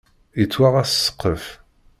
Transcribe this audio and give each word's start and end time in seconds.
Yettwaɣ-as 0.39 0.91
ssqef. 0.97 1.45